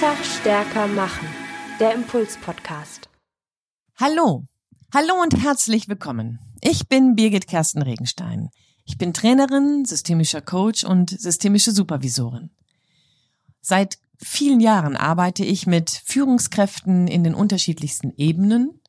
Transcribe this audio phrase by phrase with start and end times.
[0.00, 1.28] Schneller, stärker machen.
[1.78, 3.10] Der Impuls-Podcast.
[3.96, 4.46] Hallo.
[4.94, 6.38] Hallo und herzlich willkommen.
[6.62, 8.48] Ich bin Birgit Kersten Regenstein.
[8.86, 12.48] Ich bin Trainerin, systemischer Coach und systemische Supervisorin.
[13.60, 18.80] Seit vielen Jahren arbeite ich mit Führungskräften in den unterschiedlichsten Ebenen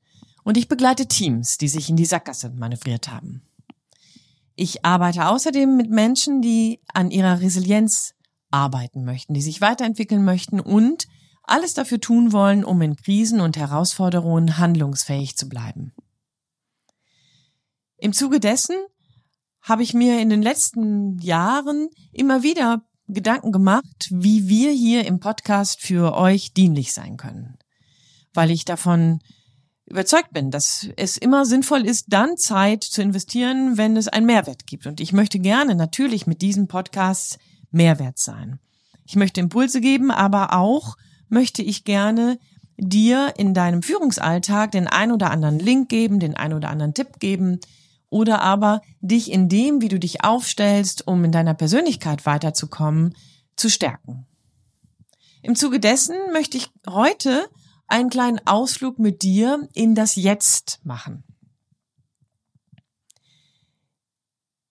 [0.43, 3.41] und ich begleite Teams, die sich in die Sackgasse manövriert haben.
[4.55, 8.13] Ich arbeite außerdem mit Menschen, die an ihrer Resilienz
[8.51, 11.07] arbeiten möchten, die sich weiterentwickeln möchten und
[11.43, 15.93] alles dafür tun wollen, um in Krisen und Herausforderungen handlungsfähig zu bleiben.
[17.97, 18.75] Im Zuge dessen
[19.61, 25.19] habe ich mir in den letzten Jahren immer wieder Gedanken gemacht, wie wir hier im
[25.19, 27.57] Podcast für euch dienlich sein können.
[28.33, 29.19] Weil ich davon
[29.85, 34.65] überzeugt bin, dass es immer sinnvoll ist, dann Zeit zu investieren, wenn es einen Mehrwert
[34.65, 34.87] gibt.
[34.87, 37.37] Und ich möchte gerne natürlich mit diesem Podcast
[37.71, 38.59] Mehrwert sein.
[39.05, 40.97] Ich möchte Impulse geben, aber auch
[41.29, 42.37] möchte ich gerne
[42.77, 47.19] dir in deinem Führungsalltag den ein oder anderen Link geben, den ein oder anderen Tipp
[47.19, 47.59] geben
[48.09, 53.15] oder aber dich in dem, wie du dich aufstellst, um in deiner Persönlichkeit weiterzukommen,
[53.55, 54.25] zu stärken.
[55.41, 57.47] Im Zuge dessen möchte ich heute
[57.87, 61.23] einen kleinen Ausflug mit dir in das Jetzt machen.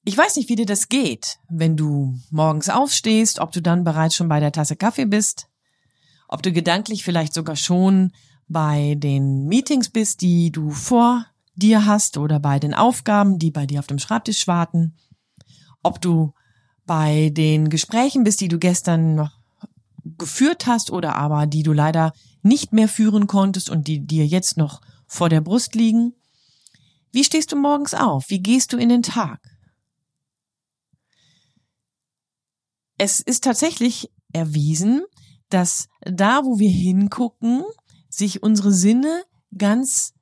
[0.02, 4.14] Ich weiß nicht, wie dir das geht, wenn du morgens aufstehst, ob du dann bereits
[4.14, 5.46] schon bei der Tasse Kaffee bist,
[6.26, 8.12] ob du gedanklich vielleicht sogar schon
[8.48, 13.66] bei den Meetings bist, die du vor dir hast oder bei den Aufgaben, die bei
[13.66, 14.96] dir auf dem Schreibtisch warten,
[15.82, 16.32] ob du
[16.86, 19.32] bei den Gesprächen bist, die du gestern noch
[20.16, 24.56] geführt hast oder aber die du leider nicht mehr führen konntest und die dir jetzt
[24.56, 26.14] noch vor der Brust liegen.
[27.12, 28.30] Wie stehst du morgens auf?
[28.30, 29.40] Wie gehst du in den Tag?
[33.02, 35.06] Es ist tatsächlich erwiesen,
[35.48, 37.64] dass da, wo wir hingucken,
[38.10, 39.24] sich unsere Sinne
[39.56, 40.12] ganz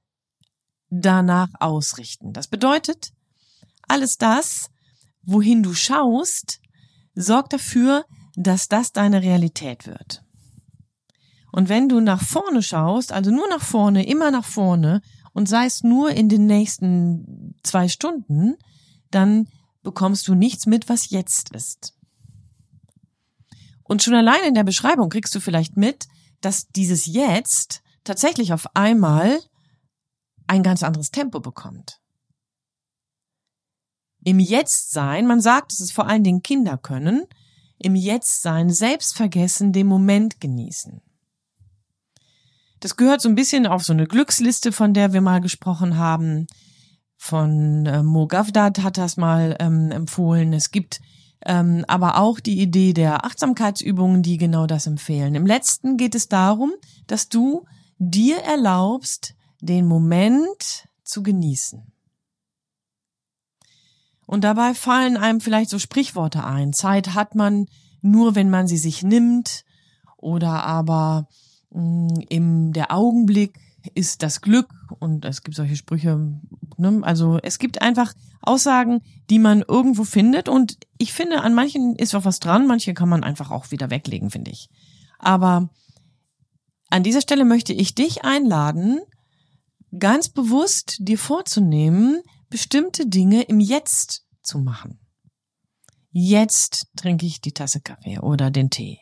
[0.88, 2.32] danach ausrichten.
[2.32, 3.10] Das bedeutet,
[3.88, 4.70] alles das,
[5.22, 6.60] wohin du schaust,
[7.16, 8.04] sorgt dafür,
[8.36, 10.22] dass das deine Realität wird.
[11.50, 15.02] Und wenn du nach vorne schaust, also nur nach vorne, immer nach vorne
[15.32, 18.54] und sei es nur in den nächsten zwei Stunden,
[19.10, 19.48] dann
[19.82, 21.97] bekommst du nichts mit, was jetzt ist.
[23.88, 26.06] Und schon allein in der Beschreibung kriegst du vielleicht mit,
[26.42, 29.40] dass dieses Jetzt tatsächlich auf einmal
[30.46, 31.98] ein ganz anderes Tempo bekommt.
[34.22, 37.24] Im Jetzt-Sein, man sagt, dass es vor allen Dingen Kinder können,
[37.78, 41.00] im Jetzt-Sein selbst vergessen, den Moment genießen.
[42.80, 46.46] Das gehört so ein bisschen auf so eine Glücksliste, von der wir mal gesprochen haben.
[47.16, 50.52] Von äh, Mo Gavdad hat das mal ähm, empfohlen.
[50.52, 51.00] Es gibt
[51.44, 55.34] ähm, aber auch die Idee der Achtsamkeitsübungen, die genau das empfehlen.
[55.34, 56.72] Im letzten geht es darum,
[57.06, 57.64] dass du
[57.98, 61.92] dir erlaubst, den Moment zu genießen.
[64.26, 66.72] Und dabei fallen einem vielleicht so Sprichworte ein.
[66.72, 67.66] Zeit hat man
[68.02, 69.64] nur, wenn man sie sich nimmt.
[70.18, 71.28] Oder aber
[71.70, 73.58] mh, mm, im der Augenblick
[73.94, 74.68] ist das Glück.
[74.98, 76.18] Und es gibt solche Sprüche.
[76.76, 77.00] Ne?
[77.02, 80.48] Also es gibt einfach Aussagen, die man irgendwo findet.
[80.48, 82.66] Und ich finde, an manchen ist auch was dran.
[82.66, 84.68] Manche kann man einfach auch wieder weglegen, finde ich.
[85.18, 85.70] Aber
[86.90, 89.00] an dieser Stelle möchte ich dich einladen,
[89.98, 94.98] ganz bewusst dir vorzunehmen, bestimmte Dinge im Jetzt zu machen.
[96.10, 99.00] Jetzt trinke ich die Tasse Kaffee oder den Tee.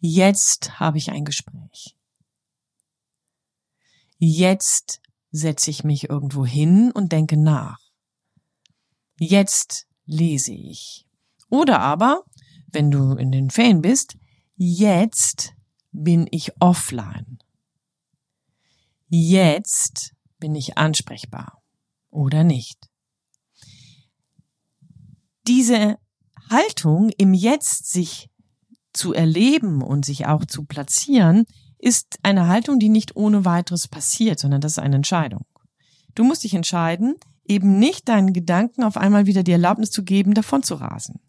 [0.00, 1.96] Jetzt habe ich ein Gespräch.
[4.24, 5.00] Jetzt
[5.32, 7.80] setze ich mich irgendwo hin und denke nach.
[9.18, 11.08] Jetzt lese ich.
[11.48, 12.22] Oder aber,
[12.68, 14.16] wenn du in den Ferien bist,
[14.54, 15.54] jetzt
[15.90, 17.40] bin ich offline.
[19.08, 21.60] Jetzt bin ich ansprechbar
[22.10, 22.78] oder nicht.
[25.48, 25.98] Diese
[26.48, 28.30] Haltung im Jetzt sich
[28.92, 31.44] zu erleben und sich auch zu platzieren,
[31.82, 35.44] ist eine Haltung, die nicht ohne weiteres passiert, sondern das ist eine Entscheidung.
[36.14, 40.32] Du musst dich entscheiden, eben nicht deinen Gedanken auf einmal wieder die Erlaubnis zu geben,
[40.32, 41.20] davon zu rasen.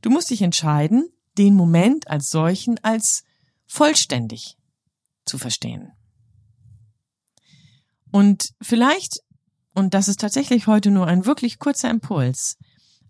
[0.00, 3.24] Du musst dich entscheiden, den Moment als solchen als
[3.66, 4.56] vollständig
[5.26, 5.90] zu verstehen.
[8.12, 9.20] Und vielleicht,
[9.74, 12.58] und das ist tatsächlich heute nur ein wirklich kurzer Impuls,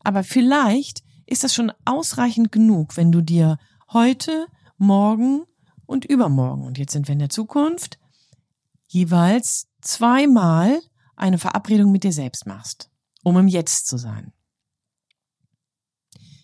[0.03, 3.59] aber vielleicht ist das schon ausreichend genug, wenn du dir
[3.93, 4.47] heute,
[4.79, 5.43] morgen
[5.91, 7.99] und übermorgen, und jetzt sind wir in der Zukunft,
[8.87, 10.81] jeweils zweimal
[11.17, 12.91] eine Verabredung mit dir selbst machst,
[13.25, 14.33] um im Jetzt zu sein.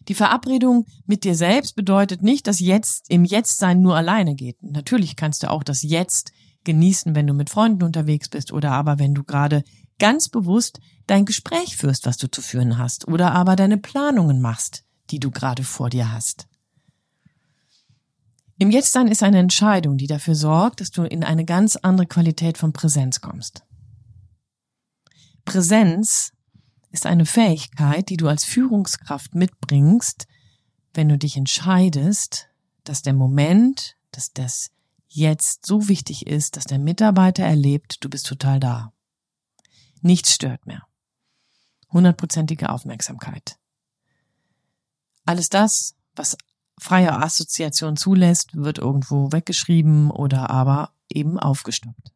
[0.08, 4.60] Die Verabredung mit dir selbst bedeutet nicht, dass jetzt im Jetztsein nur alleine geht.
[4.64, 6.32] Natürlich kannst du auch das Jetzt
[6.64, 9.62] genießen, wenn du mit Freunden unterwegs bist oder aber wenn du gerade
[10.00, 14.82] ganz bewusst dein Gespräch führst, was du zu führen hast oder aber deine Planungen machst,
[15.10, 16.48] die du gerade vor dir hast.
[18.58, 22.56] Im Jetztsein ist eine Entscheidung, die dafür sorgt, dass du in eine ganz andere Qualität
[22.56, 23.64] von Präsenz kommst.
[25.44, 26.32] Präsenz
[26.90, 30.26] ist eine Fähigkeit, die du als Führungskraft mitbringst,
[30.94, 32.48] wenn du dich entscheidest,
[32.84, 34.70] dass der Moment, dass das
[35.08, 38.92] jetzt so wichtig ist, dass der Mitarbeiter erlebt, du bist total da.
[40.00, 40.82] Nichts stört mehr.
[41.90, 43.58] Hundertprozentige Aufmerksamkeit.
[45.26, 46.36] Alles das, was
[46.78, 52.12] freie Assoziation zulässt, wird irgendwo weggeschrieben oder aber eben aufgestoppt.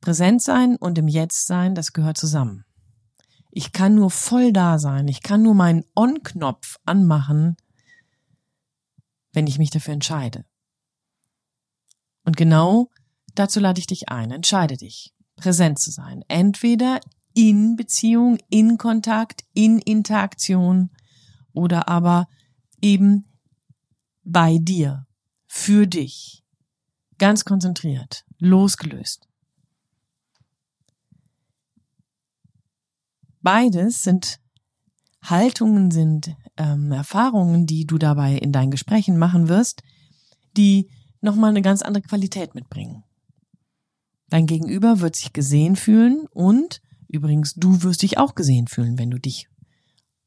[0.00, 2.64] Präsent sein und im Jetzt sein, das gehört zusammen.
[3.50, 7.56] Ich kann nur voll da sein, ich kann nur meinen On-Knopf anmachen,
[9.32, 10.44] wenn ich mich dafür entscheide.
[12.24, 12.90] Und genau
[13.34, 14.30] dazu lade ich dich ein.
[14.30, 16.24] Entscheide dich, präsent zu sein.
[16.28, 17.00] Entweder
[17.34, 20.90] in Beziehung, in Kontakt, in Interaktion
[21.52, 22.28] oder aber
[22.80, 23.26] eben
[24.22, 25.06] bei dir,
[25.46, 26.44] für dich,
[27.18, 29.28] ganz konzentriert, losgelöst.
[33.42, 34.40] Beides sind
[35.22, 39.82] Haltungen, sind ähm, Erfahrungen, die du dabei in deinen Gesprächen machen wirst,
[40.56, 43.02] die nochmal eine ganz andere Qualität mitbringen.
[44.28, 49.10] Dein Gegenüber wird sich gesehen fühlen und übrigens du wirst dich auch gesehen fühlen, wenn
[49.10, 49.48] du dich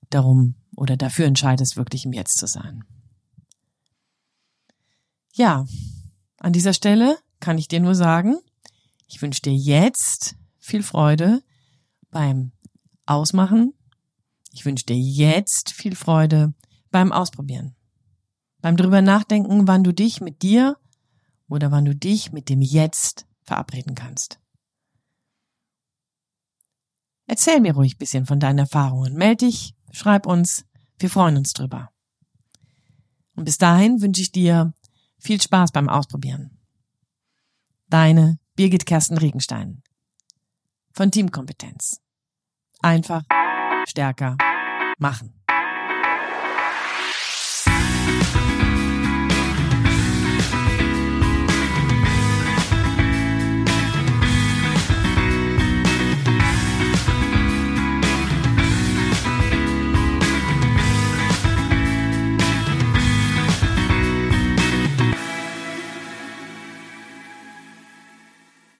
[0.09, 2.83] darum oder dafür entscheidest, wirklich im Jetzt zu sein.
[5.33, 5.65] Ja,
[6.39, 8.37] an dieser Stelle kann ich dir nur sagen,
[9.07, 11.43] ich wünsche dir jetzt viel Freude
[12.09, 12.51] beim
[13.05, 13.73] Ausmachen.
[14.51, 16.53] Ich wünsche dir jetzt viel Freude
[16.91, 17.75] beim Ausprobieren.
[18.61, 20.77] Beim drüber nachdenken, wann du dich mit dir
[21.49, 24.39] oder wann du dich mit dem Jetzt verabreden kannst.
[27.25, 29.15] Erzähl mir ruhig bisschen von deinen Erfahrungen.
[29.15, 30.65] Meld dich, schreib uns.
[30.99, 31.89] Wir freuen uns drüber.
[33.35, 34.73] Und bis dahin wünsche ich dir
[35.17, 36.59] viel Spaß beim Ausprobieren.
[37.87, 39.81] Deine Birgit Kersten Regenstein
[40.93, 42.01] von Teamkompetenz.
[42.81, 43.23] Einfach
[43.87, 44.37] stärker
[44.97, 45.42] machen.